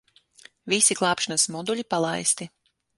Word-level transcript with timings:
Visi 0.73 0.97
glābšanas 1.03 1.47
moduļi 1.57 1.89
palaisti. 1.95 2.53